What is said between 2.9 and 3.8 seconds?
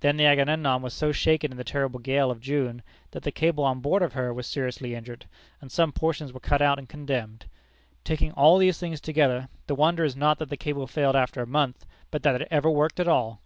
that the cable on